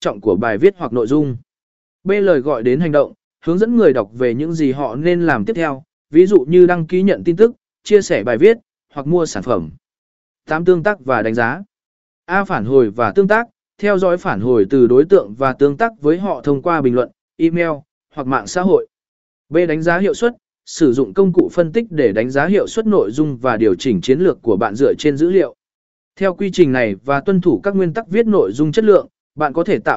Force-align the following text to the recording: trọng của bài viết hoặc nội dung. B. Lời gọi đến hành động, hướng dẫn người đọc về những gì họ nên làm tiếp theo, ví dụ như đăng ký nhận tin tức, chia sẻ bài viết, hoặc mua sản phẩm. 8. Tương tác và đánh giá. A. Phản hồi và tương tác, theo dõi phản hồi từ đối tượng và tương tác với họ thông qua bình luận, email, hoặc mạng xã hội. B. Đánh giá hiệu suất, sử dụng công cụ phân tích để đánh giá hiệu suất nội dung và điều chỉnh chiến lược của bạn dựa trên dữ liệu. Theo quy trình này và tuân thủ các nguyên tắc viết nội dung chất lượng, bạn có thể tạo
trọng 0.00 0.20
của 0.20 0.36
bài 0.36 0.58
viết 0.58 0.74
hoặc 0.76 0.92
nội 0.92 1.06
dung. 1.06 1.36
B. 2.04 2.10
Lời 2.10 2.40
gọi 2.40 2.62
đến 2.62 2.80
hành 2.80 2.92
động, 2.92 3.12
hướng 3.44 3.58
dẫn 3.58 3.76
người 3.76 3.92
đọc 3.92 4.10
về 4.14 4.34
những 4.34 4.52
gì 4.52 4.72
họ 4.72 4.96
nên 4.96 5.26
làm 5.26 5.44
tiếp 5.44 5.52
theo, 5.52 5.82
ví 6.10 6.26
dụ 6.26 6.44
như 6.48 6.66
đăng 6.66 6.86
ký 6.86 7.02
nhận 7.02 7.24
tin 7.24 7.36
tức, 7.36 7.52
chia 7.82 8.02
sẻ 8.02 8.24
bài 8.24 8.38
viết, 8.38 8.56
hoặc 8.92 9.06
mua 9.06 9.26
sản 9.26 9.42
phẩm. 9.42 9.70
8. 10.48 10.64
Tương 10.64 10.82
tác 10.82 11.04
và 11.04 11.22
đánh 11.22 11.34
giá. 11.34 11.62
A. 12.24 12.44
Phản 12.44 12.64
hồi 12.64 12.90
và 12.90 13.12
tương 13.12 13.28
tác, 13.28 13.46
theo 13.78 13.98
dõi 13.98 14.16
phản 14.16 14.40
hồi 14.40 14.66
từ 14.70 14.86
đối 14.86 15.04
tượng 15.04 15.34
và 15.34 15.52
tương 15.52 15.76
tác 15.76 15.92
với 16.00 16.18
họ 16.18 16.40
thông 16.44 16.62
qua 16.62 16.80
bình 16.80 16.94
luận, 16.94 17.10
email, 17.36 17.70
hoặc 18.14 18.26
mạng 18.26 18.46
xã 18.46 18.62
hội. 18.62 18.86
B. 19.48 19.56
Đánh 19.68 19.82
giá 19.82 19.98
hiệu 19.98 20.14
suất, 20.14 20.34
sử 20.66 20.92
dụng 20.92 21.14
công 21.14 21.32
cụ 21.32 21.48
phân 21.52 21.72
tích 21.72 21.86
để 21.90 22.12
đánh 22.12 22.30
giá 22.30 22.46
hiệu 22.46 22.66
suất 22.66 22.86
nội 22.86 23.10
dung 23.10 23.36
và 23.36 23.56
điều 23.56 23.74
chỉnh 23.74 24.00
chiến 24.00 24.20
lược 24.20 24.42
của 24.42 24.56
bạn 24.56 24.74
dựa 24.74 24.94
trên 24.98 25.16
dữ 25.16 25.30
liệu. 25.30 25.54
Theo 26.16 26.34
quy 26.34 26.50
trình 26.50 26.72
này 26.72 26.94
và 27.04 27.20
tuân 27.20 27.40
thủ 27.40 27.60
các 27.62 27.76
nguyên 27.76 27.92
tắc 27.92 28.08
viết 28.08 28.26
nội 28.26 28.52
dung 28.52 28.72
chất 28.72 28.84
lượng, 28.84 29.08
bạn 29.38 29.52
có 29.52 29.64
thể 29.64 29.78
tạo 29.78 29.96